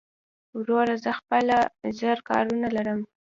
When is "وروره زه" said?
0.59-1.11